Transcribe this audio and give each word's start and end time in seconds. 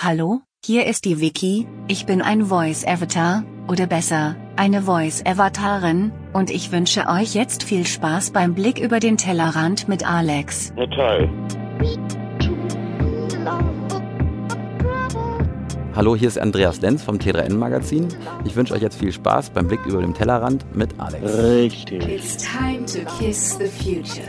Hallo, 0.00 0.42
hier 0.64 0.86
ist 0.86 1.06
die 1.06 1.20
Wiki, 1.20 1.66
ich 1.88 2.06
bin 2.06 2.22
ein 2.22 2.44
Voice 2.44 2.86
Avatar, 2.86 3.42
oder 3.66 3.88
besser, 3.88 4.36
eine 4.54 4.82
Voice 4.82 5.26
Avatarin, 5.26 6.12
und 6.32 6.50
ich 6.50 6.70
wünsche 6.70 7.08
euch 7.08 7.34
jetzt 7.34 7.64
viel 7.64 7.84
Spaß 7.84 8.30
beim 8.30 8.54
Blick 8.54 8.78
über 8.78 9.00
den 9.00 9.16
Tellerrand 9.16 9.88
mit 9.88 10.08
Alex. 10.08 10.72
Na 10.76 10.86
toll. 10.86 11.28
Hallo, 15.96 16.14
hier 16.14 16.28
ist 16.28 16.38
Andreas 16.38 16.80
Lenz 16.80 17.02
vom 17.02 17.16
T3N 17.16 17.54
Magazin. 17.54 18.06
Ich 18.44 18.54
wünsche 18.54 18.74
euch 18.74 18.82
jetzt 18.82 19.00
viel 19.00 19.10
Spaß 19.10 19.50
beim 19.50 19.66
Blick 19.66 19.84
über 19.84 20.00
den 20.00 20.14
Tellerrand 20.14 20.64
mit 20.76 20.90
Alex. 21.00 21.24
Richtig. 21.24 22.08
It's 22.08 22.36
time 22.36 22.86
to 22.86 23.00
kiss 23.18 23.58
the 23.58 23.66
future. 23.66 24.28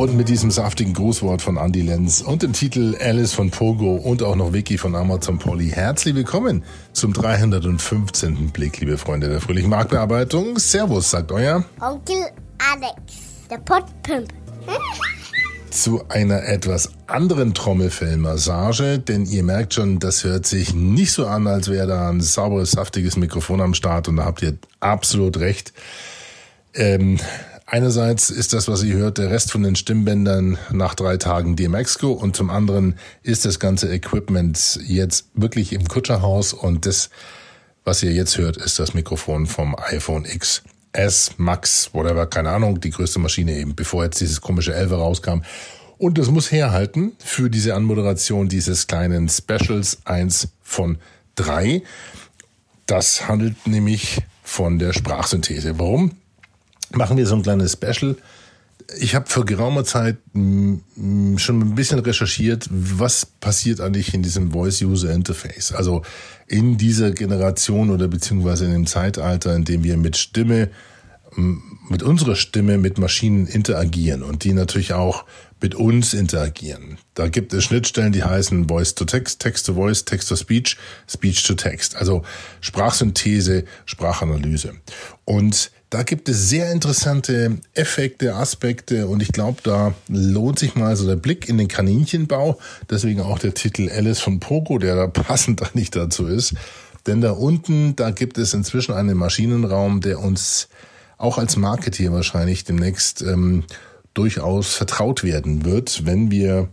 Und 0.00 0.16
mit 0.16 0.30
diesem 0.30 0.50
saftigen 0.50 0.94
Grußwort 0.94 1.42
von 1.42 1.58
Andy 1.58 1.82
Lenz 1.82 2.22
und 2.22 2.42
dem 2.42 2.54
Titel 2.54 2.96
Alice 2.98 3.34
von 3.34 3.50
Pogo 3.50 3.96
und 3.96 4.22
auch 4.22 4.34
noch 4.34 4.54
Vicky 4.54 4.78
von 4.78 4.94
Amazon 4.94 5.38
Polly. 5.38 5.68
Herzlich 5.68 6.14
willkommen 6.14 6.64
zum 6.94 7.12
315. 7.12 8.48
Blick, 8.48 8.80
liebe 8.80 8.96
Freunde 8.96 9.28
der 9.28 9.42
fröhlichen 9.42 9.68
Marktbearbeitung. 9.68 10.58
Servus, 10.58 11.10
sagt 11.10 11.30
euer 11.32 11.66
Onkel 11.82 12.16
Alex, 12.72 12.96
der 13.50 13.58
Pottpimp. 13.58 14.32
zu 15.70 16.02
einer 16.08 16.44
etwas 16.44 16.92
anderen 17.06 17.52
Trommelfellmassage, 17.52 19.00
denn 19.00 19.26
ihr 19.26 19.42
merkt 19.42 19.74
schon, 19.74 19.98
das 19.98 20.24
hört 20.24 20.46
sich 20.46 20.72
nicht 20.72 21.12
so 21.12 21.26
an, 21.26 21.46
als 21.46 21.68
wäre 21.68 21.86
da 21.86 22.08
ein 22.08 22.22
sauberes, 22.22 22.70
saftiges 22.70 23.18
Mikrofon 23.18 23.60
am 23.60 23.74
Start 23.74 24.08
und 24.08 24.16
da 24.16 24.24
habt 24.24 24.40
ihr 24.40 24.56
absolut 24.80 25.36
recht. 25.40 25.74
Ähm, 26.72 27.18
einerseits 27.70 28.30
ist 28.30 28.52
das, 28.52 28.68
was 28.68 28.82
ihr 28.82 28.96
hört, 28.96 29.18
der 29.18 29.30
Rest 29.30 29.52
von 29.52 29.62
den 29.62 29.76
Stimmbändern 29.76 30.58
nach 30.70 30.94
drei 30.94 31.16
Tagen 31.16 31.56
DMX-Go 31.56 32.12
und 32.12 32.36
zum 32.36 32.50
anderen 32.50 32.96
ist 33.22 33.44
das 33.44 33.58
ganze 33.58 33.92
Equipment 33.92 34.80
jetzt 34.86 35.26
wirklich 35.34 35.72
im 35.72 35.86
Kutscherhaus 35.86 36.52
und 36.52 36.86
das, 36.86 37.10
was 37.84 38.02
ihr 38.02 38.12
jetzt 38.12 38.36
hört, 38.36 38.56
ist 38.56 38.78
das 38.78 38.94
Mikrofon 38.94 39.46
vom 39.46 39.76
iPhone 39.78 40.24
X. 40.24 40.62
S, 40.92 41.32
Max, 41.36 41.90
whatever, 41.92 42.26
keine 42.26 42.50
Ahnung, 42.50 42.80
die 42.80 42.90
größte 42.90 43.20
Maschine 43.20 43.52
eben, 43.56 43.76
bevor 43.76 44.04
jetzt 44.04 44.20
dieses 44.20 44.40
komische 44.40 44.74
11 44.74 44.92
rauskam. 44.92 45.42
Und 45.98 46.18
das 46.18 46.30
muss 46.30 46.50
herhalten 46.50 47.12
für 47.18 47.48
diese 47.48 47.74
Anmoderation 47.74 48.48
dieses 48.48 48.88
kleinen 48.88 49.28
Specials, 49.28 49.98
eins 50.04 50.48
von 50.62 50.98
drei. 51.36 51.82
Das 52.86 53.28
handelt 53.28 53.68
nämlich 53.68 54.22
von 54.42 54.80
der 54.80 54.92
Sprachsynthese. 54.92 55.78
Warum? 55.78 56.12
Machen 56.92 57.16
wir 57.16 57.26
so 57.26 57.34
ein 57.34 57.42
kleines 57.42 57.72
Special. 57.72 58.16
Ich 58.98 59.14
habe 59.14 59.26
vor 59.28 59.44
geraumer 59.44 59.84
Zeit 59.84 60.16
schon 60.34 60.82
ein 61.60 61.74
bisschen 61.74 62.00
recherchiert, 62.00 62.66
was 62.70 63.24
passiert 63.24 63.80
eigentlich 63.80 64.14
in 64.14 64.22
diesem 64.22 64.50
Voice-User-Interface. 64.50 65.72
Also 65.72 66.02
in 66.48 66.76
dieser 66.76 67.12
Generation 67.12 67.90
oder 67.90 68.08
beziehungsweise 68.08 68.64
in 68.64 68.72
dem 68.72 68.86
Zeitalter, 68.86 69.54
in 69.54 69.64
dem 69.64 69.84
wir 69.84 69.96
mit 69.96 70.16
Stimme, 70.16 70.70
mm, 71.36 71.56
mit 71.90 72.02
unserer 72.02 72.34
Stimme 72.34 72.78
mit 72.78 72.98
Maschinen 72.98 73.46
interagieren 73.46 74.22
und 74.22 74.42
die 74.42 74.52
natürlich 74.52 74.92
auch 74.92 75.24
mit 75.60 75.74
uns 75.74 76.14
interagieren. 76.14 76.98
Da 77.14 77.28
gibt 77.28 77.52
es 77.52 77.64
Schnittstellen, 77.64 78.12
die 78.12 78.24
heißen 78.24 78.68
Voice 78.68 78.94
to 78.94 79.04
Text, 79.04 79.40
Text 79.40 79.66
to 79.66 79.74
Voice, 79.74 80.04
Text 80.04 80.28
to 80.28 80.36
Speech, 80.36 80.76
Speech 81.08 81.44
to 81.44 81.54
Text. 81.54 81.96
Also 81.96 82.22
Sprachsynthese, 82.60 83.64
Sprachanalyse. 83.84 84.74
Und 85.24 85.70
da 85.90 86.04
gibt 86.04 86.28
es 86.28 86.48
sehr 86.48 86.70
interessante 86.70 87.58
Effekte, 87.74 88.36
Aspekte 88.36 89.08
und 89.08 89.20
ich 89.22 89.32
glaube, 89.32 89.58
da 89.64 89.92
lohnt 90.08 90.60
sich 90.60 90.76
mal 90.76 90.94
so 90.94 91.04
der 91.04 91.16
Blick 91.16 91.48
in 91.48 91.58
den 91.58 91.66
Kaninchenbau. 91.66 92.58
Deswegen 92.88 93.20
auch 93.20 93.40
der 93.40 93.54
Titel 93.54 93.90
Alice 93.90 94.20
von 94.20 94.38
Pogo, 94.38 94.78
der 94.78 94.94
da 94.94 95.06
passend 95.08 95.62
eigentlich 95.62 95.90
dazu 95.90 96.26
ist. 96.26 96.54
Denn 97.06 97.20
da 97.20 97.32
unten, 97.32 97.96
da 97.96 98.10
gibt 98.10 98.38
es 98.38 98.54
inzwischen 98.54 98.92
einen 98.92 99.16
Maschinenraum, 99.16 100.00
der 100.00 100.20
uns 100.20 100.68
auch 101.18 101.38
als 101.38 101.56
Marketeer 101.56 102.12
wahrscheinlich 102.12 102.64
demnächst 102.64 103.22
ähm, 103.22 103.64
durchaus 104.14 104.74
vertraut 104.74 105.24
werden 105.24 105.64
wird, 105.64 106.06
wenn 106.06 106.30
wir 106.30 106.68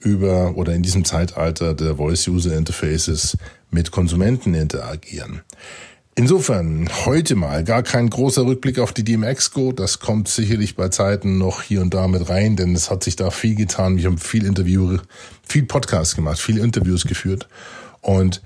über 0.00 0.56
oder 0.56 0.74
in 0.74 0.82
diesem 0.82 1.04
Zeitalter 1.04 1.72
der 1.72 1.96
Voice-User 1.96 2.56
Interfaces 2.56 3.36
mit 3.70 3.90
Konsumenten 3.92 4.54
interagieren. 4.54 5.42
Insofern 6.18 6.88
heute 7.04 7.34
mal 7.34 7.62
gar 7.62 7.82
kein 7.82 8.08
großer 8.08 8.46
Rückblick 8.46 8.78
auf 8.78 8.94
die 8.94 9.04
DMX 9.04 9.50
Go. 9.50 9.72
Das 9.72 9.98
kommt 9.98 10.28
sicherlich 10.28 10.74
bei 10.74 10.88
Zeiten 10.88 11.36
noch 11.36 11.60
hier 11.60 11.82
und 11.82 11.92
da 11.92 12.08
mit 12.08 12.30
rein, 12.30 12.56
denn 12.56 12.74
es 12.74 12.90
hat 12.90 13.04
sich 13.04 13.16
da 13.16 13.30
viel 13.30 13.54
getan. 13.54 13.98
Wir 13.98 14.06
haben 14.06 14.16
viel 14.16 14.46
Interview, 14.46 14.96
viel 15.46 15.64
Podcast 15.64 16.16
gemacht, 16.16 16.38
viele 16.38 16.62
Interviews 16.62 17.04
geführt. 17.04 17.48
Und 18.00 18.40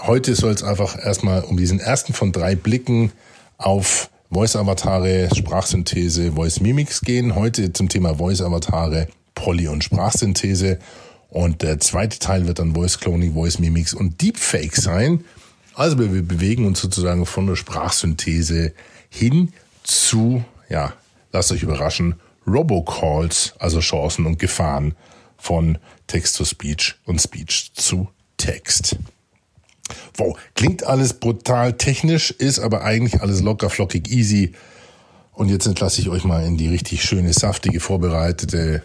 heute 0.00 0.36
soll 0.36 0.52
es 0.52 0.62
einfach 0.62 0.96
erstmal 0.96 1.42
um 1.42 1.56
diesen 1.56 1.80
ersten 1.80 2.12
von 2.12 2.30
drei 2.30 2.54
Blicken 2.54 3.10
auf 3.56 4.10
Voice-Avatare, 4.30 5.28
Sprachsynthese, 5.34 6.30
Voice-Mimics 6.30 7.00
gehen. 7.00 7.34
Heute 7.34 7.72
zum 7.72 7.88
Thema 7.88 8.14
Voice-Avatare, 8.14 9.08
Poly- 9.34 9.66
und 9.66 9.82
Sprachsynthese. 9.82 10.78
Und 11.30 11.62
der 11.62 11.80
zweite 11.80 12.20
Teil 12.20 12.46
wird 12.46 12.60
dann 12.60 12.76
Voice-Cloning, 12.76 13.34
Voice-Mimics 13.34 13.92
und 13.92 14.22
Deepfake 14.22 14.76
sein. 14.76 15.24
Also 15.78 15.96
wir 15.96 16.08
bewegen 16.24 16.66
uns 16.66 16.80
sozusagen 16.80 17.24
von 17.24 17.46
der 17.46 17.54
Sprachsynthese 17.54 18.72
hin 19.10 19.52
zu, 19.84 20.44
ja, 20.68 20.92
lasst 21.30 21.52
euch 21.52 21.62
überraschen, 21.62 22.16
Robocalls, 22.48 23.54
also 23.60 23.78
Chancen 23.78 24.26
und 24.26 24.40
Gefahren 24.40 24.96
von 25.36 25.78
Text 26.08 26.36
to 26.36 26.44
Speech 26.44 26.96
und 27.04 27.20
Speech 27.20 27.70
zu 27.74 28.08
Text. 28.38 28.96
Wow, 30.16 30.36
klingt 30.56 30.82
alles 30.82 31.14
brutal 31.14 31.74
technisch, 31.74 32.32
ist 32.32 32.58
aber 32.58 32.82
eigentlich 32.82 33.22
alles 33.22 33.40
locker, 33.40 33.70
flockig, 33.70 34.10
easy. 34.10 34.54
Und 35.32 35.48
jetzt 35.48 35.66
entlasse 35.66 36.00
ich 36.00 36.08
euch 36.08 36.24
mal 36.24 36.44
in 36.44 36.56
die 36.56 36.66
richtig 36.66 37.04
schöne, 37.04 37.32
saftige, 37.32 37.78
vorbereitete, 37.78 38.82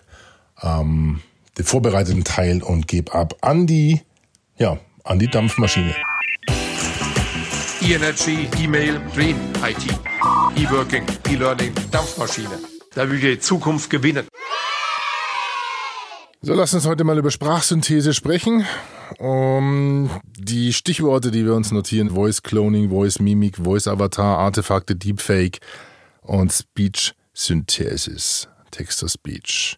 ähm, 0.61 1.21
den 1.57 1.65
vorbereiteten 1.65 2.23
Teil 2.23 2.61
und 2.61 2.87
gebe 2.87 3.15
ab 3.15 3.35
an 3.41 3.65
die, 3.65 4.01
ja, 4.59 4.77
an 5.03 5.17
die 5.17 5.27
Dampfmaschine. 5.27 5.95
E-Energy, 7.85 8.47
E-Mail, 8.63 9.01
Green, 9.13 9.35
IT, 9.61 9.91
E-Working, 10.55 11.05
E-Learning, 11.29 11.73
Dampfmaschine. 11.91 12.57
Da 12.95 13.09
will 13.09 13.19
die 13.19 13.37
Zukunft 13.39 13.89
gewinnen. 13.89 14.25
So, 16.41 16.53
lasst 16.53 16.73
uns 16.75 16.87
heute 16.87 17.03
mal 17.03 17.17
über 17.17 17.29
Sprachsynthese 17.29 18.13
sprechen. 18.13 18.65
Um, 19.19 20.09
die 20.37 20.71
Stichworte, 20.71 21.29
die 21.29 21.43
wir 21.43 21.55
uns 21.55 21.71
notieren, 21.71 22.11
Voice 22.11 22.41
Cloning, 22.41 22.89
Voice 22.89 23.19
Mimik, 23.19 23.57
Voice 23.57 23.87
Avatar, 23.87 24.37
Artefakte, 24.37 24.95
Deepfake 24.95 25.59
und 26.21 26.53
Speech 26.53 27.13
Synthesis, 27.33 28.47
Text 28.71 29.01
to 29.01 29.09
Speech. 29.09 29.77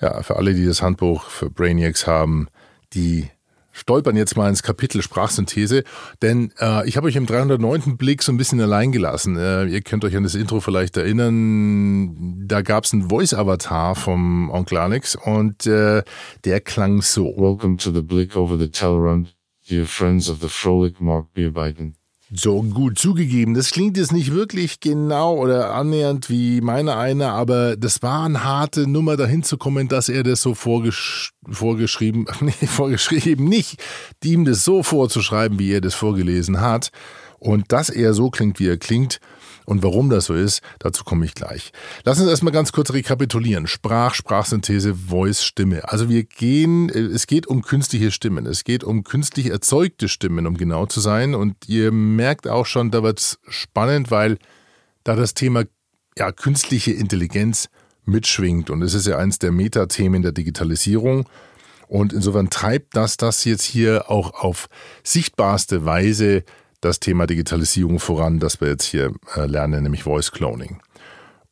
Ja, 0.00 0.20
für 0.24 0.34
alle, 0.34 0.52
die 0.52 0.66
das 0.66 0.82
Handbuch 0.82 1.30
für 1.30 1.48
Brainiacs 1.48 2.08
haben, 2.08 2.48
die 2.92 3.30
stolpern 3.72 4.16
jetzt 4.16 4.36
mal 4.36 4.48
ins 4.48 4.62
Kapitel 4.62 5.02
Sprachsynthese, 5.02 5.82
denn 6.20 6.52
äh, 6.60 6.86
ich 6.88 6.96
habe 6.96 7.08
euch 7.08 7.16
im 7.16 7.26
309. 7.26 7.96
Blick 7.96 8.22
so 8.22 8.32
ein 8.32 8.36
bisschen 8.36 8.60
allein 8.60 8.92
gelassen. 8.92 9.36
Äh, 9.36 9.64
ihr 9.64 9.80
könnt 9.80 10.04
euch 10.04 10.16
an 10.16 10.22
das 10.22 10.34
Intro 10.34 10.60
vielleicht 10.60 10.96
erinnern. 10.96 12.46
Da 12.46 12.62
gab 12.62 12.84
es 12.84 12.92
einen 12.92 13.08
Voice-Avatar 13.08 13.94
vom 13.96 14.50
Onkel 14.50 14.78
Alex 14.78 15.16
und 15.16 15.66
äh, 15.66 16.02
der 16.44 16.60
klang 16.60 17.02
so. 17.02 17.34
Welcome 17.36 17.78
to 17.78 17.90
the 17.92 18.02
Blick 18.02 18.36
over 18.36 18.56
the 18.58 18.68
Tellerrand, 18.68 19.34
dear 19.68 19.86
friends 19.86 20.28
of 20.28 20.38
the 20.40 20.48
Frolic 20.48 21.00
Mark 21.00 21.32
Beerbeiten. 21.32 21.96
So 22.34 22.62
gut 22.62 22.98
zugegeben, 22.98 23.52
das 23.52 23.72
klingt 23.72 23.98
jetzt 23.98 24.12
nicht 24.12 24.32
wirklich 24.32 24.80
genau 24.80 25.36
oder 25.36 25.74
annähernd 25.74 26.30
wie 26.30 26.62
meine 26.62 26.96
eine, 26.96 27.28
aber 27.28 27.76
das 27.76 28.02
war 28.02 28.24
eine 28.24 28.42
harte 28.42 28.88
Nummer 28.88 29.18
dahin 29.18 29.42
zu 29.42 29.58
kommen, 29.58 29.88
dass 29.88 30.08
er 30.08 30.22
das 30.22 30.40
so 30.40 30.54
vorgesch 30.54 31.32
vorgeschrieben, 31.46 32.26
nee, 32.40 32.52
vorgeschrieben 32.52 33.44
nicht, 33.44 33.82
ihm 34.24 34.46
das 34.46 34.64
so 34.64 34.82
vorzuschreiben, 34.82 35.58
wie 35.58 35.72
er 35.72 35.82
das 35.82 35.94
vorgelesen 35.94 36.62
hat. 36.62 36.90
Und 37.38 37.70
dass 37.70 37.90
er 37.90 38.14
so 38.14 38.30
klingt, 38.30 38.60
wie 38.60 38.68
er 38.68 38.78
klingt 38.78 39.20
und 39.66 39.82
warum 39.82 40.10
das 40.10 40.26
so 40.26 40.34
ist, 40.34 40.62
dazu 40.78 41.04
komme 41.04 41.24
ich 41.24 41.34
gleich. 41.34 41.72
Lass 42.04 42.20
uns 42.20 42.28
erstmal 42.28 42.52
ganz 42.52 42.72
kurz 42.72 42.92
rekapitulieren. 42.92 43.66
Sprach, 43.66 44.14
Sprachsynthese, 44.14 44.94
Voice, 44.94 45.44
Stimme. 45.44 45.88
Also 45.90 46.08
wir 46.08 46.24
gehen, 46.24 46.88
es 46.88 47.26
geht 47.26 47.46
um 47.46 47.62
künstliche 47.62 48.10
Stimmen. 48.10 48.46
Es 48.46 48.64
geht 48.64 48.84
um 48.84 49.04
künstlich 49.04 49.50
erzeugte 49.50 50.08
Stimmen, 50.08 50.46
um 50.46 50.56
genau 50.56 50.86
zu 50.86 51.00
sein. 51.00 51.34
Und 51.34 51.68
ihr 51.68 51.92
merkt 51.92 52.48
auch 52.48 52.66
schon, 52.66 52.90
da 52.90 53.02
wird 53.02 53.20
es 53.20 53.38
spannend, 53.48 54.10
weil 54.10 54.38
da 55.04 55.16
das 55.16 55.34
Thema 55.34 55.64
ja, 56.16 56.32
künstliche 56.32 56.92
Intelligenz 56.92 57.68
mitschwingt. 58.04 58.70
Und 58.70 58.82
es 58.82 58.94
ist 58.94 59.06
ja 59.06 59.18
eins 59.18 59.38
der 59.38 59.52
Metathemen 59.52 60.22
der 60.22 60.32
Digitalisierung. 60.32 61.28
Und 61.88 62.12
insofern 62.12 62.48
treibt 62.50 62.96
das 62.96 63.16
das 63.16 63.44
jetzt 63.44 63.64
hier 63.64 64.10
auch 64.10 64.32
auf 64.34 64.68
sichtbarste 65.04 65.84
Weise 65.84 66.44
das 66.82 67.00
Thema 67.00 67.26
Digitalisierung 67.26 67.98
voran, 67.98 68.38
das 68.38 68.60
wir 68.60 68.68
jetzt 68.68 68.84
hier 68.84 69.14
äh, 69.34 69.46
lernen, 69.46 69.84
nämlich 69.84 70.02
Voice 70.02 70.32
Cloning. 70.32 70.82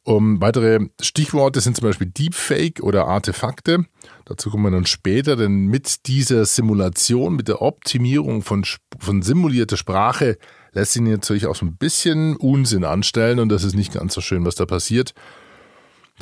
Um, 0.02 0.40
weitere 0.40 0.88
Stichworte 1.00 1.60
sind 1.60 1.76
zum 1.76 1.86
Beispiel 1.86 2.08
Deepfake 2.08 2.82
oder 2.82 3.06
Artefakte. 3.06 3.84
Dazu 4.24 4.50
kommen 4.50 4.64
wir 4.64 4.70
dann 4.70 4.86
später, 4.86 5.36
denn 5.36 5.66
mit 5.66 6.06
dieser 6.06 6.46
Simulation, 6.46 7.36
mit 7.36 7.48
der 7.48 7.62
Optimierung 7.62 8.42
von, 8.42 8.64
von 8.98 9.22
simulierter 9.22 9.76
Sprache 9.76 10.38
lässt 10.72 10.92
sich 10.92 11.02
natürlich 11.02 11.46
auch 11.46 11.54
so 11.54 11.66
ein 11.66 11.76
bisschen 11.76 12.36
Unsinn 12.36 12.84
anstellen 12.84 13.38
und 13.40 13.50
das 13.50 13.62
ist 13.62 13.74
nicht 13.74 13.92
ganz 13.92 14.14
so 14.14 14.20
schön, 14.20 14.44
was 14.44 14.54
da 14.54 14.66
passiert. 14.66 15.14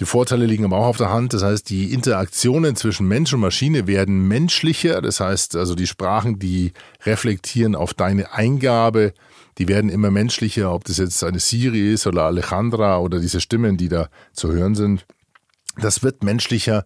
Die 0.00 0.04
Vorteile 0.04 0.46
liegen 0.46 0.64
aber 0.64 0.78
auch 0.78 0.86
auf 0.86 0.96
der 0.96 1.10
Hand. 1.10 1.34
Das 1.34 1.42
heißt, 1.42 1.68
die 1.70 1.92
Interaktionen 1.92 2.76
zwischen 2.76 3.08
Mensch 3.08 3.32
und 3.32 3.40
Maschine 3.40 3.86
werden 3.86 4.28
menschlicher. 4.28 5.02
Das 5.02 5.20
heißt, 5.20 5.56
also 5.56 5.74
die 5.74 5.88
Sprachen, 5.88 6.38
die 6.38 6.72
reflektieren 7.04 7.74
auf 7.74 7.94
deine 7.94 8.32
Eingabe, 8.32 9.12
die 9.58 9.66
werden 9.66 9.90
immer 9.90 10.12
menschlicher, 10.12 10.72
ob 10.72 10.84
das 10.84 10.98
jetzt 10.98 11.24
eine 11.24 11.40
Siri 11.40 11.92
ist 11.92 12.06
oder 12.06 12.24
Alejandra 12.24 12.98
oder 12.98 13.18
diese 13.18 13.40
Stimmen, 13.40 13.76
die 13.76 13.88
da 13.88 14.08
zu 14.32 14.52
hören 14.52 14.76
sind. 14.76 15.04
Das 15.80 16.04
wird 16.04 16.22
menschlicher 16.22 16.84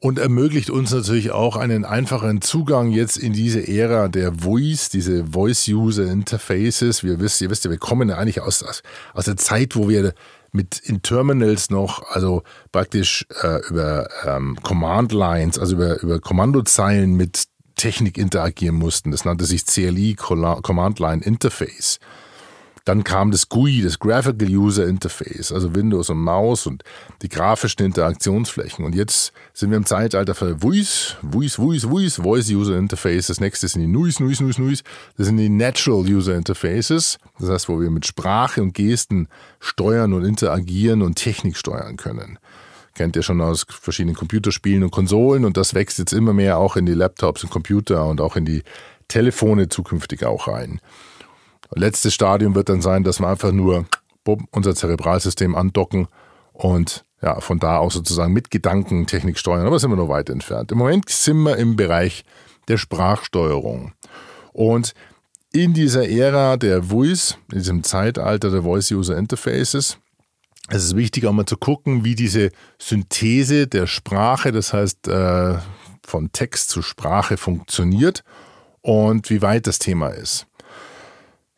und 0.00 0.18
ermöglicht 0.18 0.70
uns 0.70 0.92
natürlich 0.92 1.30
auch 1.30 1.56
einen 1.56 1.84
einfachen 1.84 2.42
Zugang 2.42 2.90
jetzt 2.90 3.16
in 3.16 3.32
diese 3.32 3.66
Ära 3.66 4.08
der 4.08 4.34
Voice, 4.34 4.90
diese 4.90 5.24
Voice-User-Interfaces. 5.32 7.04
Wir 7.04 7.20
wisst, 7.20 7.40
ihr 7.40 7.48
wisst 7.48 7.64
ja, 7.64 7.70
wir 7.70 7.78
kommen 7.78 8.08
ja 8.08 8.16
eigentlich 8.16 8.40
aus, 8.40 8.82
aus 9.14 9.24
der 9.24 9.36
Zeit, 9.36 9.76
wo 9.76 9.88
wir 9.88 10.12
mit 10.54 10.78
in 10.78 11.02
Terminals 11.02 11.68
noch, 11.68 12.08
also 12.10 12.42
praktisch 12.70 13.26
äh, 13.42 13.60
über 13.68 14.08
ähm, 14.24 14.56
Command 14.62 15.12
Lines, 15.12 15.58
also 15.58 15.74
über, 15.74 16.00
über 16.00 16.20
Kommandozeilen 16.20 17.14
mit 17.16 17.44
Technik 17.74 18.16
interagieren 18.16 18.76
mussten. 18.76 19.10
Das 19.10 19.24
nannte 19.24 19.44
sich 19.44 19.66
CLI, 19.66 20.14
Command 20.14 21.00
Line 21.00 21.22
Interface. 21.24 21.98
Dann 22.84 23.02
kam 23.02 23.30
das 23.30 23.48
GUI, 23.48 23.80
das 23.82 23.98
Graphical 23.98 24.48
User 24.48 24.86
Interface, 24.86 25.52
also 25.52 25.74
Windows 25.74 26.10
und 26.10 26.18
Maus 26.18 26.66
und 26.66 26.84
die 27.22 27.30
grafischen 27.30 27.86
Interaktionsflächen. 27.86 28.84
Und 28.84 28.94
jetzt 28.94 29.32
sind 29.54 29.70
wir 29.70 29.78
im 29.78 29.86
Zeitalter 29.86 30.34
für 30.34 30.58
Voice, 30.58 31.16
Voice, 31.22 31.54
Voice, 31.54 31.84
Voice, 31.84 32.16
Voice 32.16 32.50
User 32.50 32.76
Interface. 32.76 33.28
Das 33.28 33.40
nächste 33.40 33.68
sind 33.68 33.80
die 33.80 33.86
NUIs, 33.86 34.20
NUIs, 34.20 34.40
NUIs, 34.40 34.58
NUIs. 34.58 34.82
Das 35.16 35.26
sind 35.26 35.38
die 35.38 35.48
Natural 35.48 36.04
User 36.04 36.34
Interfaces. 36.34 37.18
Das 37.38 37.48
heißt, 37.48 37.68
wo 37.70 37.80
wir 37.80 37.90
mit 37.90 38.06
Sprache 38.06 38.60
und 38.60 38.74
Gesten 38.74 39.28
steuern 39.60 40.12
und 40.12 40.24
interagieren 40.24 41.00
und 41.00 41.14
Technik 41.16 41.56
steuern 41.56 41.96
können 41.96 42.38
kennt 42.94 43.16
ihr 43.16 43.22
schon 43.22 43.40
aus 43.40 43.66
verschiedenen 43.68 44.14
Computerspielen 44.14 44.84
und 44.84 44.92
Konsolen 44.92 45.44
und 45.44 45.56
das 45.56 45.74
wächst 45.74 45.98
jetzt 45.98 46.12
immer 46.12 46.32
mehr 46.32 46.58
auch 46.58 46.76
in 46.76 46.86
die 46.86 46.94
Laptops 46.94 47.42
und 47.42 47.50
Computer 47.50 48.06
und 48.06 48.20
auch 48.20 48.36
in 48.36 48.44
die 48.44 48.62
Telefone 49.08 49.68
zukünftig 49.68 50.24
auch 50.24 50.48
rein. 50.48 50.80
Letztes 51.74 52.14
Stadium 52.14 52.54
wird 52.54 52.68
dann 52.68 52.82
sein, 52.82 53.04
dass 53.04 53.20
wir 53.20 53.28
einfach 53.28 53.52
nur 53.52 53.86
bumm, 54.24 54.48
unser 54.50 54.74
Zerebralsystem 54.74 55.54
andocken 55.54 56.08
und 56.52 57.04
ja, 57.22 57.40
von 57.40 57.58
da 57.58 57.78
aus 57.78 57.94
sozusagen 57.94 58.32
mit 58.32 58.50
Gedanken 58.50 59.06
Technik 59.06 59.38
steuern. 59.38 59.66
Aber 59.66 59.78
sind 59.78 59.90
wir 59.90 59.96
noch 59.96 60.08
weit 60.08 60.28
entfernt. 60.28 60.72
Im 60.72 60.78
Moment 60.78 61.08
sind 61.08 61.42
wir 61.42 61.56
im 61.56 61.76
Bereich 61.76 62.24
der 62.68 62.76
Sprachsteuerung. 62.76 63.92
Und 64.52 64.94
in 65.52 65.72
dieser 65.72 66.08
Ära 66.08 66.56
der 66.56 66.82
Voice, 66.82 67.38
in 67.50 67.58
diesem 67.58 67.82
Zeitalter 67.82 68.50
der 68.50 68.62
Voice 68.62 68.90
User 68.90 69.16
Interfaces, 69.16 69.98
es 70.68 70.84
ist 70.84 70.96
wichtig 70.96 71.26
auch 71.26 71.32
mal 71.32 71.46
zu 71.46 71.56
gucken, 71.56 72.04
wie 72.04 72.14
diese 72.14 72.50
Synthese 72.78 73.66
der 73.66 73.86
Sprache, 73.86 74.50
das 74.50 74.72
heißt 74.72 75.08
äh, 75.08 75.58
von 76.04 76.32
Text 76.32 76.70
zu 76.70 76.82
Sprache 76.82 77.36
funktioniert 77.36 78.24
und 78.80 79.30
wie 79.30 79.42
weit 79.42 79.66
das 79.66 79.78
Thema 79.78 80.08
ist. 80.08 80.46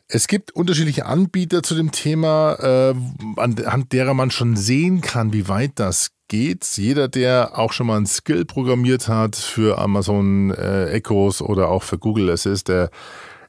Es 0.08 0.28
gibt 0.28 0.52
unterschiedliche 0.52 1.06
Anbieter 1.06 1.64
zu 1.64 1.74
dem 1.74 1.90
Thema, 1.90 2.54
äh, 2.60 2.94
anhand 3.36 3.92
derer 3.92 4.14
man 4.14 4.30
schon 4.30 4.56
sehen 4.56 5.00
kann, 5.00 5.32
wie 5.32 5.48
weit 5.48 5.72
das 5.76 6.12
geht. 6.28 6.64
Jeder, 6.76 7.08
der 7.08 7.58
auch 7.58 7.72
schon 7.72 7.88
mal 7.88 7.96
ein 7.96 8.06
Skill 8.06 8.44
programmiert 8.44 9.08
hat 9.08 9.34
für 9.34 9.78
Amazon 9.78 10.52
äh, 10.52 10.90
Echos 10.90 11.42
oder 11.42 11.68
auch 11.70 11.82
für 11.82 11.98
Google 11.98 12.30
Assist, 12.30 12.68
der, 12.68 12.90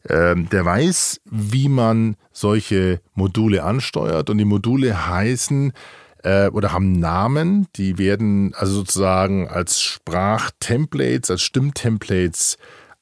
äh, 0.04 0.36
der 0.36 0.66
weiß, 0.66 1.22
wie 1.26 1.70
man 1.70 2.16
solche 2.32 3.02
Module 3.14 3.64
ansteuert. 3.64 4.32
Und 4.32 4.40
die 4.40 4.46
Module 4.46 5.08
heißen 5.08 5.74
äh, 6.24 6.48
oder 6.48 6.74
haben 6.74 6.94
Namen, 6.94 7.68
die 7.76 8.00
werden 8.00 8.56
also 8.56 8.74
sozusagen 8.74 9.48
als 9.48 9.80
Sprachtemplates, 9.80 11.30
als 11.30 11.44
Stimmtemplates 11.44 12.58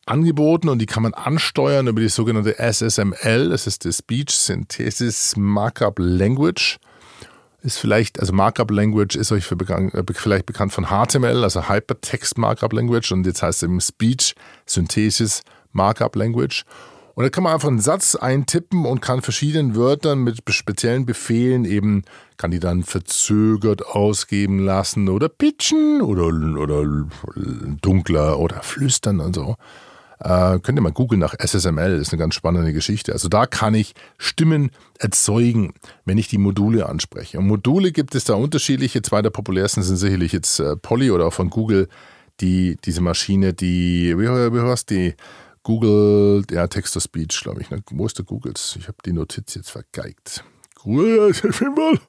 angeboten 0.05 0.69
und 0.69 0.79
die 0.79 0.85
kann 0.85 1.03
man 1.03 1.13
ansteuern 1.13 1.87
über 1.87 2.01
die 2.01 2.09
sogenannte 2.09 2.57
SSML, 2.59 3.49
das 3.49 3.67
ist 3.67 3.85
die 3.85 3.91
Speech 3.91 4.31
Synthesis 4.31 5.35
Markup 5.35 5.95
Language. 5.99 6.77
Ist 7.61 7.79
vielleicht, 7.79 8.19
also 8.19 8.31
Markup 8.31 8.69
Language 8.69 9.15
ist 9.15 9.31
euch 9.31 9.49
bekannt, 9.49 9.95
äh, 9.95 10.03
vielleicht 10.13 10.45
bekannt 10.45 10.71
von 10.71 10.85
HTML, 10.85 11.43
also 11.43 11.67
Hypertext 11.67 12.37
Markup 12.37 12.73
Language 12.73 13.11
und 13.11 13.25
jetzt 13.25 13.41
heißt 13.41 13.63
es 13.63 13.63
eben 13.63 13.81
Speech 13.81 14.35
Synthesis 14.67 15.41
Markup 15.71 16.15
Language. 16.15 16.63
Und 17.15 17.23
da 17.23 17.29
kann 17.29 17.43
man 17.43 17.53
einfach 17.53 17.69
einen 17.69 17.79
Satz 17.79 18.15
eintippen 18.15 18.85
und 18.85 19.01
kann 19.01 19.21
verschiedenen 19.21 19.75
Wörtern 19.75 20.19
mit 20.19 20.41
speziellen 20.49 21.05
Befehlen 21.05 21.63
eben, 21.63 22.03
kann 22.35 22.51
die 22.51 22.59
dann 22.59 22.83
verzögert 22.83 23.85
ausgeben 23.85 24.59
lassen 24.59 25.07
oder 25.07 25.29
pitchen 25.29 26.01
oder, 26.01 26.25
oder 26.25 27.07
dunkler 27.81 28.37
oder 28.37 28.61
flüstern 28.61 29.21
und 29.21 29.33
so. 29.33 29.55
Äh, 30.19 30.59
könnt 30.59 30.77
ihr 30.77 30.81
mal 30.81 30.91
googeln 30.91 31.19
nach 31.19 31.35
SSML, 31.37 31.99
ist 31.99 32.13
eine 32.13 32.19
ganz 32.19 32.35
spannende 32.35 32.73
Geschichte. 32.73 33.11
Also 33.11 33.27
da 33.27 33.45
kann 33.45 33.73
ich 33.73 33.93
Stimmen 34.17 34.71
erzeugen, 34.97 35.73
wenn 36.05 36.17
ich 36.17 36.27
die 36.27 36.37
Module 36.37 36.87
anspreche. 36.87 37.37
Und 37.37 37.47
Module 37.47 37.91
gibt 37.91 38.15
es 38.15 38.23
da 38.23 38.35
unterschiedliche. 38.35 39.01
Zwei 39.01 39.21
der 39.21 39.29
populärsten 39.29 39.83
sind 39.83 39.97
sicherlich 39.97 40.31
jetzt 40.31 40.59
äh, 40.59 40.77
Polly 40.77 41.11
oder 41.11 41.27
auch 41.27 41.33
von 41.33 41.49
Google, 41.49 41.89
die, 42.39 42.77
diese 42.83 43.01
Maschine, 43.01 43.53
die, 43.53 44.17
wie, 44.17 44.27
wie 44.27 44.61
heißt 44.61 44.89
die? 44.89 45.15
Google, 45.63 46.43
ja, 46.51 46.67
Text-to-Speech, 46.67 47.41
glaube 47.41 47.61
ich. 47.61 47.71
Ne? 47.71 47.81
Wo 47.89 48.05
ist 48.05 48.19
der 48.19 48.25
Googles? 48.25 48.75
Ich 48.79 48.87
habe 48.87 48.97
die 49.03 49.13
Notiz 49.13 49.55
jetzt 49.55 49.71
vergeigt. 49.71 50.43
Google, 50.75 51.33
mal. 51.75 51.99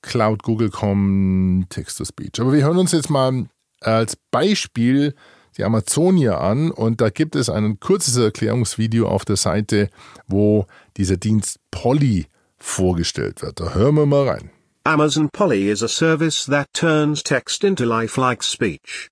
Cloud 0.00 0.42
Google.com, 0.42 1.66
Text-to-Speech. 1.68 2.40
Aber 2.40 2.54
wir 2.54 2.64
hören 2.64 2.78
uns 2.78 2.92
jetzt 2.92 3.10
mal 3.10 3.46
als 3.80 4.16
Beispiel 4.30 5.14
die 5.58 5.64
Amazonia 5.64 6.38
an 6.38 6.70
und 6.70 7.00
da 7.00 7.10
gibt 7.10 7.36
es 7.36 7.50
ein 7.50 7.80
kurzes 7.80 8.16
Erklärungsvideo 8.16 9.08
auf 9.08 9.24
der 9.24 9.36
Seite, 9.36 9.90
wo 10.26 10.66
dieser 10.96 11.16
Dienst 11.16 11.58
Polly 11.70 12.26
vorgestellt 12.58 13.42
wird. 13.42 13.60
Da 13.60 13.74
hören 13.74 13.96
wir 13.96 14.06
mal 14.06 14.28
rein. 14.28 14.50
Amazon 14.84 15.28
Polly 15.30 15.68
is 15.68 15.82
a 15.82 15.88
service 15.88 16.46
that 16.46 16.66
turns 16.72 17.22
text 17.22 17.62
into 17.62 17.84
lifelike 17.84 18.42
speech. 18.42 19.08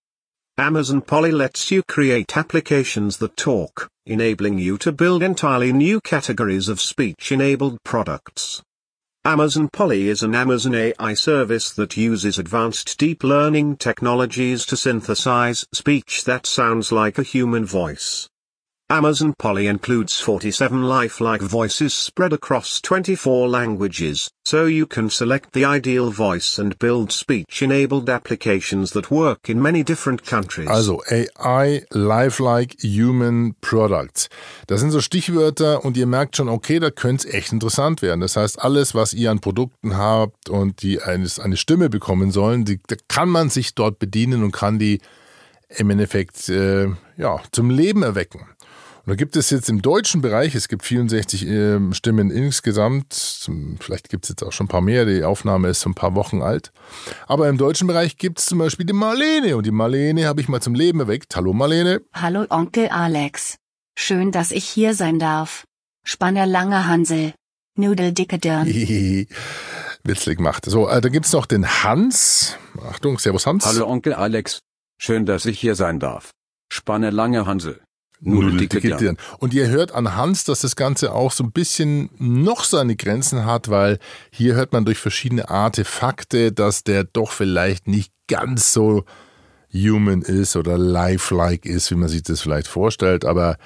Amazon 0.56 1.02
Polly 1.02 1.30
lets 1.30 1.70
you 1.70 1.82
create 1.86 2.34
applications 2.34 3.18
that 3.18 3.36
talk, 3.36 3.88
enabling 4.06 4.58
you 4.58 4.78
to 4.78 4.90
build 4.90 5.22
entirely 5.22 5.70
new 5.70 6.00
categories 6.00 6.70
of 6.70 6.80
speech-enabled 6.80 7.76
products. 7.84 8.62
Amazon 9.26 9.68
Polly 9.68 10.08
is 10.08 10.22
an 10.22 10.36
Amazon 10.36 10.76
AI 10.76 11.14
service 11.14 11.72
that 11.72 11.96
uses 11.96 12.38
advanced 12.38 12.96
deep 12.96 13.24
learning 13.24 13.76
technologies 13.76 14.64
to 14.66 14.76
synthesize 14.76 15.66
speech 15.72 16.22
that 16.22 16.46
sounds 16.46 16.92
like 16.92 17.18
a 17.18 17.24
human 17.24 17.64
voice. 17.64 18.28
Amazon 18.88 19.34
Polly 19.36 19.66
includes 19.66 20.12
47 20.14 20.84
lifelike 20.84 21.40
voices 21.40 21.92
spread 21.92 22.32
across 22.32 22.80
24 22.80 23.48
languages, 23.48 24.30
so 24.44 24.66
you 24.66 24.86
can 24.86 25.10
select 25.10 25.54
the 25.54 25.64
ideal 25.64 26.12
voice 26.12 26.56
and 26.56 26.78
build 26.78 27.10
speech-enabled 27.10 28.08
applications 28.08 28.92
that 28.92 29.10
work 29.10 29.50
in 29.50 29.60
many 29.60 29.82
different 29.82 30.24
countries. 30.24 30.68
Also 30.68 31.00
AI 31.10 31.82
lifelike 31.90 32.76
human 32.80 33.56
products. 33.60 34.28
Das 34.68 34.78
sind 34.78 34.92
so 34.92 35.00
Stichwörter 35.00 35.84
und 35.84 35.96
ihr 35.96 36.06
merkt 36.06 36.36
schon, 36.36 36.48
okay, 36.48 36.78
da 36.78 36.92
könnte 36.92 37.26
es 37.26 37.34
echt 37.34 37.52
interessant 37.52 38.02
werden. 38.02 38.20
Das 38.20 38.36
heißt, 38.36 38.62
alles, 38.62 38.94
was 38.94 39.14
ihr 39.14 39.32
an 39.32 39.40
Produkten 39.40 39.96
habt 39.96 40.48
und 40.48 40.82
die 40.82 41.02
eine, 41.02 41.28
eine 41.40 41.56
Stimme 41.56 41.90
bekommen 41.90 42.30
sollen, 42.30 42.64
die, 42.64 42.78
da 42.86 42.94
kann 43.08 43.30
man 43.30 43.50
sich 43.50 43.74
dort 43.74 43.98
bedienen 43.98 44.44
und 44.44 44.52
kann 44.52 44.78
die 44.78 45.00
im 45.68 45.90
Endeffekt 45.90 46.48
äh, 46.48 46.86
ja, 47.16 47.40
zum 47.50 47.70
Leben 47.70 48.04
erwecken. 48.04 48.46
Und 49.06 49.12
da 49.12 49.14
gibt 49.14 49.36
es 49.36 49.50
jetzt 49.50 49.68
im 49.68 49.82
deutschen 49.82 50.20
Bereich, 50.20 50.56
es 50.56 50.66
gibt 50.66 50.84
64 50.84 51.46
äh, 51.46 51.94
Stimmen 51.94 52.32
insgesamt, 52.32 53.48
vielleicht 53.78 54.08
gibt 54.08 54.24
es 54.24 54.30
jetzt 54.30 54.42
auch 54.42 54.50
schon 54.50 54.64
ein 54.64 54.68
paar 54.68 54.80
mehr, 54.80 55.04
die 55.04 55.22
Aufnahme 55.22 55.68
ist 55.68 55.78
so 55.78 55.90
ein 55.90 55.94
paar 55.94 56.16
Wochen 56.16 56.42
alt. 56.42 56.72
Aber 57.28 57.48
im 57.48 57.56
deutschen 57.56 57.86
Bereich 57.86 58.16
gibt 58.16 58.40
es 58.40 58.46
zum 58.46 58.58
Beispiel 58.58 58.84
die 58.84 58.92
Marlene 58.92 59.56
und 59.56 59.64
die 59.64 59.70
Marlene 59.70 60.26
habe 60.26 60.40
ich 60.40 60.48
mal 60.48 60.60
zum 60.60 60.74
Leben 60.74 60.98
erweckt. 60.98 61.36
Hallo 61.36 61.52
Marlene. 61.52 62.02
Hallo 62.14 62.46
Onkel 62.50 62.88
Alex. 62.88 63.58
Schön, 63.96 64.32
dass 64.32 64.50
ich 64.50 64.64
hier 64.64 64.92
sein 64.94 65.20
darf. 65.20 65.62
Spanner 66.02 66.44
lange 66.44 66.88
Hansel. 66.88 67.32
Nudel 67.76 68.10
dicke 68.10 68.40
Dirn. 68.40 68.66
Witzlig 70.02 70.38
gemacht. 70.38 70.64
So, 70.64 70.88
äh, 70.88 71.00
da 71.00 71.08
es 71.08 71.32
noch 71.32 71.46
den 71.46 71.64
Hans. 71.84 72.56
Achtung, 72.82 73.20
Servus 73.20 73.46
Hans. 73.46 73.66
Hallo 73.66 73.86
Onkel 73.86 74.14
Alex. 74.14 74.58
Schön, 74.98 75.26
dass 75.26 75.46
ich 75.46 75.60
hier 75.60 75.76
sein 75.76 76.00
darf. 76.00 76.30
Spanne 76.72 77.10
lange 77.10 77.46
Hansel. 77.46 77.85
Dirn. 78.20 78.98
Dirn. 78.98 79.16
Und 79.38 79.54
ihr 79.54 79.68
hört 79.68 79.92
an 79.92 80.16
Hans, 80.16 80.44
dass 80.44 80.60
das 80.60 80.76
Ganze 80.76 81.12
auch 81.12 81.32
so 81.32 81.44
ein 81.44 81.52
bisschen 81.52 82.10
noch 82.18 82.64
seine 82.64 82.96
Grenzen 82.96 83.44
hat, 83.44 83.68
weil 83.68 83.98
hier 84.30 84.54
hört 84.54 84.72
man 84.72 84.84
durch 84.84 84.98
verschiedene 84.98 85.48
Artefakte, 85.48 86.52
dass 86.52 86.84
der 86.84 87.04
doch 87.04 87.32
vielleicht 87.32 87.88
nicht 87.88 88.12
ganz 88.28 88.72
so 88.72 89.04
human 89.72 90.22
ist 90.22 90.56
oder 90.56 90.78
lifelike 90.78 91.68
ist, 91.68 91.90
wie 91.90 91.96
man 91.96 92.08
sich 92.08 92.22
das 92.22 92.40
vielleicht 92.40 92.68
vorstellt. 92.68 93.24
Aber 93.24 93.58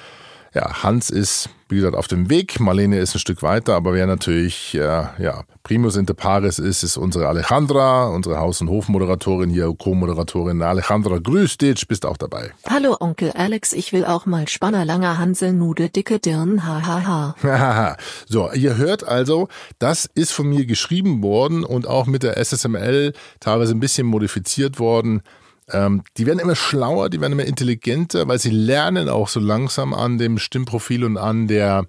ja, 0.52 0.82
Hans 0.82 1.10
ist, 1.10 1.48
wie 1.68 1.76
gesagt, 1.76 1.94
auf 1.94 2.08
dem 2.08 2.28
Weg. 2.28 2.58
Marlene 2.58 2.98
ist 2.98 3.14
ein 3.14 3.20
Stück 3.20 3.42
weiter, 3.42 3.76
aber 3.76 3.94
wer 3.94 4.06
natürlich, 4.06 4.72
ja, 4.72 5.14
ja, 5.18 5.44
Primus 5.62 5.96
inter 5.96 6.14
pares 6.14 6.58
ist, 6.58 6.82
ist 6.82 6.96
unsere 6.96 7.28
Alejandra, 7.28 8.08
unsere 8.08 8.38
Haus- 8.38 8.60
und 8.60 8.68
Hofmoderatorin 8.68 9.50
hier, 9.50 9.72
Co-Moderatorin. 9.78 10.60
Alejandra, 10.62 11.18
grüß 11.18 11.58
dich, 11.58 11.86
bist 11.86 12.04
auch 12.04 12.16
dabei. 12.16 12.50
Hallo 12.68 12.96
Onkel 12.98 13.30
Alex, 13.32 13.72
ich 13.72 13.92
will 13.92 14.04
auch 14.04 14.26
mal 14.26 14.48
Spanner 14.48 14.84
langer 14.84 15.18
Hansel 15.18 15.52
Nude 15.52 15.88
dicke 15.88 16.18
Dirn 16.18 16.66
hahaha. 16.66 17.36
Hahaha. 17.42 17.96
so, 18.26 18.50
ihr 18.52 18.76
hört 18.76 19.06
also, 19.06 19.48
das 19.78 20.10
ist 20.14 20.32
von 20.32 20.48
mir 20.48 20.66
geschrieben 20.66 21.22
worden 21.22 21.62
und 21.62 21.86
auch 21.86 22.06
mit 22.06 22.24
der 22.24 22.36
SSML 22.44 23.12
teilweise 23.38 23.74
ein 23.74 23.80
bisschen 23.80 24.06
modifiziert 24.08 24.80
worden. 24.80 25.22
Ähm, 25.72 26.02
die 26.16 26.26
werden 26.26 26.38
immer 26.38 26.56
schlauer, 26.56 27.10
die 27.10 27.20
werden 27.20 27.32
immer 27.32 27.44
intelligenter, 27.44 28.28
weil 28.28 28.38
sie 28.38 28.50
lernen 28.50 29.08
auch 29.08 29.28
so 29.28 29.40
langsam 29.40 29.94
an 29.94 30.18
dem 30.18 30.38
Stimmprofil 30.38 31.04
und 31.04 31.16
an 31.16 31.48
der, 31.48 31.86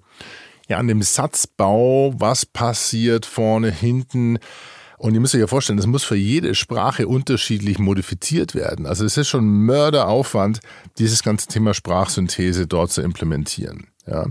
ja, 0.68 0.78
an 0.78 0.88
dem 0.88 1.02
Satzbau, 1.02 2.14
was 2.18 2.46
passiert 2.46 3.26
vorne, 3.26 3.70
hinten. 3.70 4.38
Und 4.98 5.14
ihr 5.14 5.20
müsst 5.20 5.34
euch 5.34 5.40
ja 5.40 5.46
vorstellen, 5.48 5.78
das 5.78 5.86
muss 5.86 6.04
für 6.04 6.16
jede 6.16 6.54
Sprache 6.54 7.08
unterschiedlich 7.08 7.78
modifiziert 7.78 8.54
werden. 8.54 8.86
Also 8.86 9.04
es 9.04 9.16
ist 9.16 9.28
schon 9.28 9.44
Mörderaufwand, 9.44 10.60
dieses 10.98 11.22
ganze 11.24 11.48
Thema 11.48 11.74
Sprachsynthese 11.74 12.66
dort 12.68 12.92
zu 12.92 13.02
implementieren. 13.02 13.88
Ja. 14.06 14.26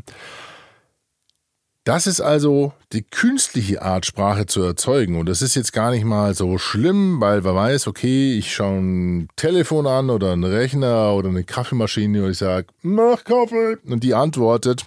Das 1.83 2.05
ist 2.05 2.21
also 2.21 2.73
die 2.93 3.01
künstliche 3.01 3.81
Art, 3.81 4.05
Sprache 4.05 4.45
zu 4.45 4.61
erzeugen. 4.61 5.17
Und 5.19 5.27
das 5.27 5.41
ist 5.41 5.55
jetzt 5.55 5.73
gar 5.73 5.89
nicht 5.89 6.05
mal 6.05 6.35
so 6.35 6.59
schlimm, 6.59 7.19
weil 7.19 7.41
man 7.41 7.55
weiß, 7.55 7.87
okay, 7.87 8.37
ich 8.37 8.53
schaue 8.53 8.77
ein 8.77 9.27
Telefon 9.35 9.87
an 9.87 10.11
oder 10.11 10.31
einen 10.33 10.43
Rechner 10.43 11.13
oder 11.15 11.29
eine 11.29 11.43
Kaffeemaschine 11.43 12.23
und 12.23 12.31
ich 12.31 12.37
sage, 12.37 12.67
mach 12.83 13.23
Kaffee. 13.23 13.77
Und 13.85 14.03
die 14.03 14.13
antwortet. 14.13 14.85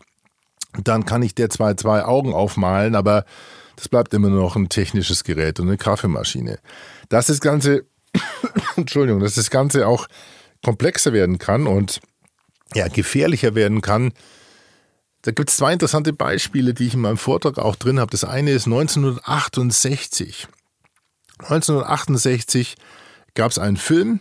Dann 0.83 1.05
kann 1.05 1.23
ich 1.23 1.35
der 1.35 1.51
zwei, 1.51 1.75
zwei 1.75 2.05
Augen 2.05 2.33
aufmalen, 2.33 2.95
aber 2.95 3.25
das 3.77 3.89
bleibt 3.89 4.15
immer 4.15 4.29
noch 4.29 4.55
ein 4.55 4.69
technisches 4.69 5.25
Gerät 5.25 5.59
und 5.59 5.69
eine 5.69 5.77
Kaffeemaschine. 5.77 6.59
Dass 7.09 7.27
das 7.27 7.41
Ganze, 7.41 7.85
Entschuldigung, 8.77 9.21
dass 9.21 9.35
das 9.35 9.51
Ganze 9.51 9.89
auch 9.89 10.07
komplexer 10.65 11.13
werden 11.13 11.39
kann 11.39 11.67
und 11.67 12.01
ja, 12.75 12.89
gefährlicher 12.89 13.55
werden 13.55 13.83
kann, 13.83 14.13
da 15.25 15.31
gibt 15.31 15.49
es 15.49 15.57
zwei 15.57 15.73
interessante 15.73 16.13
Beispiele, 16.13 16.75
die 16.75 16.87
ich 16.87 16.95
in 16.95 17.01
meinem 17.01 17.17
Vortrag 17.17 17.59
auch 17.59 17.77
drin 17.77 17.99
habe. 17.99 18.11
Das 18.11 18.25
eine 18.25 18.51
ist 18.51 18.67
1968. 18.67 20.47
1968 21.39 22.77
gab 23.35 23.51
es 23.51 23.59
einen 23.59 23.79
Film, 23.79 24.21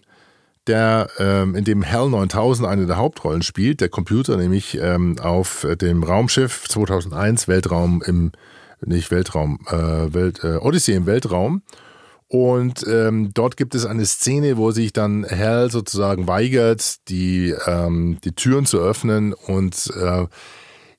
der 0.66 1.10
ähm, 1.20 1.56
in 1.56 1.66
dem 1.66 1.86
HAL 1.86 2.10
9000 2.10 2.70
eine 2.70 2.86
der 2.86 2.96
Hauptrollen 2.96 3.42
spielt. 3.42 3.82
Der 3.82 3.90
Computer 3.90 4.38
nämlich 4.38 4.78
ähm, 4.80 5.20
auf 5.20 5.68
dem 5.82 6.04
Raumschiff 6.04 6.70
2001 6.70 7.50
Weltraum 7.50 8.02
im 8.06 8.32
nicht 8.80 9.12
Weltraum 9.12 9.60
äh, 9.68 10.14
Welt 10.14 10.42
äh, 10.46 10.56
Odyssey 10.56 10.96
im 10.96 11.06
Weltraum. 11.06 11.64
Und 12.30 12.86
ähm, 12.88 13.32
dort 13.34 13.58
gibt 13.58 13.76
es 13.76 13.86
eine 13.86 14.06
Szene, 14.06 14.56
wo 14.56 14.72
sich 14.72 14.94
dann 14.94 15.26
Hal 15.30 15.70
sozusagen 15.70 16.28
weigert, 16.28 17.10
die, 17.10 17.54
ähm, 17.68 18.20
die 18.24 18.32
Türen 18.32 18.66
zu 18.66 18.80
öffnen 18.80 19.34
und 19.34 19.92
äh, 19.96 20.28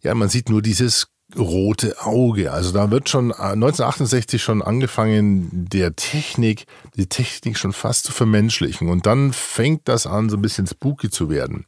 ja, 0.04 0.14
man 0.14 0.28
sieht 0.28 0.48
nur 0.48 0.62
dieses 0.62 1.08
rote 1.36 2.00
Auge. 2.00 2.52
Also 2.52 2.70
da 2.72 2.90
wird 2.90 3.08
schon 3.08 3.32
1968 3.32 4.42
schon 4.42 4.62
angefangen, 4.62 5.48
der 5.50 5.96
Technik, 5.96 6.66
die 6.96 7.06
Technik 7.06 7.58
schon 7.58 7.72
fast 7.72 8.04
zu 8.04 8.12
vermenschlichen. 8.12 8.88
Und 8.88 9.06
dann 9.06 9.32
fängt 9.32 9.88
das 9.88 10.06
an, 10.06 10.28
so 10.28 10.36
ein 10.36 10.42
bisschen 10.42 10.66
spooky 10.66 11.10
zu 11.10 11.30
werden. 11.30 11.64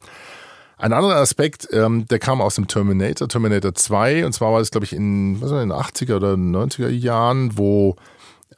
Ein 0.77 0.93
anderer 0.93 1.15
Aspekt, 1.15 1.67
ähm, 1.71 2.05
der 2.05 2.19
kam 2.19 2.39
aus 2.39 2.55
dem 2.55 2.67
Terminator, 2.67 3.27
Terminator 3.27 3.73
2, 3.73 4.27
und 4.27 4.33
zwar 4.33 4.53
war 4.53 4.59
das, 4.59 4.69
glaube 4.69 4.85
ich, 4.85 4.93
in, 4.93 5.41
was 5.41 5.49
war, 5.49 5.63
in 5.63 5.69
den 5.69 5.77
80er 5.77 6.17
oder 6.17 6.33
90er 6.33 6.89
Jahren, 6.89 7.57
wo 7.57 7.95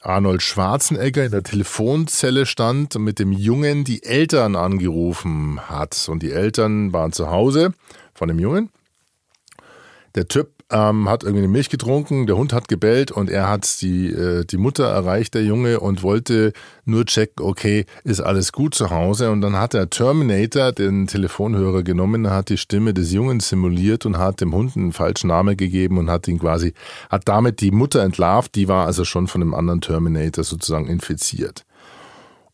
Arnold 0.02 0.42
Schwarzenegger 0.42 1.24
in 1.24 1.30
der 1.30 1.42
Telefonzelle 1.42 2.44
stand 2.44 2.96
und 2.96 3.04
mit 3.04 3.18
dem 3.18 3.32
Jungen 3.32 3.84
die 3.84 4.02
Eltern 4.02 4.54
angerufen 4.54 5.60
hat. 5.68 6.08
Und 6.10 6.22
die 6.22 6.30
Eltern 6.30 6.92
waren 6.92 7.12
zu 7.12 7.30
Hause 7.30 7.72
von 8.12 8.28
dem 8.28 8.38
Jungen. 8.38 8.70
Der 10.14 10.26
Typ 10.26 10.60
ähm, 10.70 11.08
hat 11.08 11.22
irgendwie 11.22 11.42
eine 11.42 11.52
Milch 11.52 11.68
getrunken, 11.68 12.26
der 12.26 12.36
Hund 12.36 12.52
hat 12.52 12.68
gebellt 12.68 13.10
und 13.10 13.28
er 13.28 13.48
hat 13.48 13.80
die, 13.80 14.08
äh, 14.08 14.44
die 14.44 14.56
Mutter 14.56 14.84
erreicht, 14.84 15.34
der 15.34 15.44
Junge, 15.44 15.80
und 15.80 16.02
wollte 16.02 16.52
nur 16.84 17.04
checken, 17.06 17.44
okay, 17.44 17.86
ist 18.04 18.20
alles 18.20 18.52
gut 18.52 18.74
zu 18.74 18.90
Hause. 18.90 19.30
Und 19.30 19.40
dann 19.40 19.56
hat 19.56 19.74
der 19.74 19.90
Terminator 19.90 20.72
den 20.72 21.06
Telefonhörer 21.06 21.82
genommen, 21.82 22.30
hat 22.30 22.48
die 22.48 22.56
Stimme 22.56 22.94
des 22.94 23.12
Jungen 23.12 23.40
simuliert 23.40 24.06
und 24.06 24.18
hat 24.18 24.40
dem 24.40 24.54
Hund 24.54 24.76
einen 24.76 24.92
falschen 24.92 25.28
Namen 25.28 25.56
gegeben 25.56 25.98
und 25.98 26.10
hat 26.10 26.28
ihn 26.28 26.38
quasi, 26.38 26.72
hat 27.08 27.28
damit 27.28 27.60
die 27.60 27.72
Mutter 27.72 28.02
entlarvt, 28.02 28.54
die 28.54 28.68
war 28.68 28.86
also 28.86 29.04
schon 29.04 29.26
von 29.26 29.42
einem 29.42 29.54
anderen 29.54 29.80
Terminator 29.80 30.44
sozusagen 30.44 30.86
infiziert. 30.86 31.64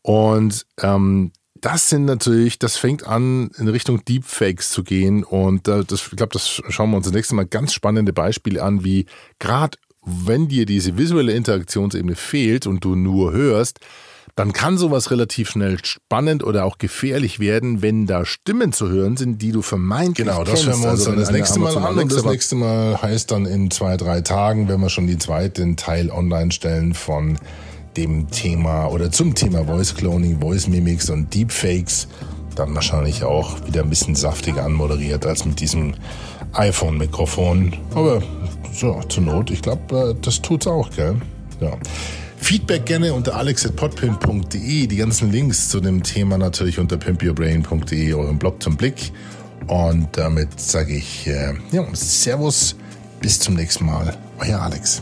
Und 0.01 0.65
ähm, 0.81 1.31
das 1.61 1.89
sind 1.89 2.05
natürlich, 2.05 2.59
das 2.59 2.77
fängt 2.77 3.05
an, 3.05 3.49
in 3.57 3.67
Richtung 3.67 4.03
Deepfakes 4.05 4.69
zu 4.69 4.83
gehen. 4.83 5.23
Und 5.23 5.67
äh, 5.67 5.83
das, 5.85 6.07
ich 6.11 6.17
glaube, 6.17 6.33
das 6.33 6.61
schauen 6.69 6.91
wir 6.91 6.97
uns 6.97 7.05
das 7.05 7.13
nächste 7.13 7.35
Mal 7.35 7.45
ganz 7.45 7.73
spannende 7.73 8.13
Beispiele 8.13 8.63
an, 8.63 8.83
wie 8.83 9.05
gerade 9.39 9.77
wenn 10.05 10.47
dir 10.47 10.65
diese 10.65 10.97
visuelle 10.97 11.33
Interaktionsebene 11.33 12.15
fehlt 12.15 12.65
und 12.65 12.83
du 12.83 12.95
nur 12.95 13.33
hörst, 13.33 13.79
dann 14.35 14.53
kann 14.53 14.77
sowas 14.77 15.09
relativ 15.09 15.49
schnell 15.49 15.83
spannend 15.83 16.43
oder 16.43 16.63
auch 16.63 16.77
gefährlich 16.77 17.39
werden, 17.39 17.81
wenn 17.81 18.05
da 18.05 18.23
Stimmen 18.23 18.71
zu 18.71 18.87
hören 18.87 19.17
sind, 19.17 19.41
die 19.41 19.51
du 19.51 19.63
vermeintlich 19.63 20.27
Genau, 20.27 20.43
das 20.43 20.63
kennst. 20.63 20.67
hören 20.67 20.81
wir 20.83 20.91
uns 20.91 20.99
Also 20.99 21.11
dann 21.11 21.19
das 21.19 21.31
nächste 21.31 21.59
Mal 21.59 21.75
an. 21.75 21.97
Und 21.97 22.11
das 22.11 22.23
nächste 22.23 22.55
Mal 22.55 23.01
heißt 23.01 23.31
dann 23.31 23.47
in 23.47 23.71
zwei, 23.71 23.97
drei 23.97 24.21
Tagen, 24.21 24.67
wenn 24.69 24.79
wir 24.79 24.89
schon 24.89 25.07
die 25.07 25.17
zweiten 25.17 25.75
Teil 25.75 26.11
online 26.11 26.51
stellen 26.51 26.93
von 26.93 27.39
dem 27.97 28.29
Thema 28.29 28.87
oder 28.87 29.11
zum 29.11 29.33
Thema 29.35 29.65
Voice 29.65 29.95
Cloning, 29.95 30.39
Voice 30.39 30.67
Mimics 30.67 31.09
und 31.09 31.33
Deepfakes, 31.33 32.07
dann 32.55 32.73
wahrscheinlich 32.75 33.23
auch 33.23 33.65
wieder 33.65 33.83
ein 33.83 33.89
bisschen 33.89 34.15
saftiger 34.15 34.63
anmoderiert 34.63 35.25
als 35.25 35.45
mit 35.45 35.59
diesem 35.59 35.95
iPhone-Mikrofon. 36.53 37.75
Aber 37.93 38.21
so, 38.71 39.01
zur 39.09 39.23
Not, 39.23 39.51
ich 39.51 39.61
glaube, 39.61 40.15
das 40.21 40.41
tut's 40.41 40.67
auch, 40.67 40.89
gell? 40.91 41.15
Ja. 41.59 41.71
Feedback 42.37 42.85
gerne 42.85 43.13
unter 43.13 43.35
alex.podpimp.de. 43.35 44.87
Die 44.87 44.95
ganzen 44.95 45.31
Links 45.31 45.69
zu 45.69 45.79
dem 45.79 46.03
Thema 46.03 46.37
natürlich 46.37 46.79
unter 46.79 46.97
pimpyourbrain.de, 46.97 48.13
eurem 48.13 48.37
Blog 48.37 48.61
zum 48.61 48.77
Blick. 48.77 49.11
Und 49.67 50.09
damit 50.13 50.59
sage 50.59 50.95
ich, 50.95 51.27
äh, 51.27 51.53
ja, 51.71 51.85
Servus, 51.93 52.75
bis 53.19 53.39
zum 53.39 53.55
nächsten 53.55 53.85
Mal. 53.85 54.15
Euer 54.39 54.61
Alex. 54.61 55.01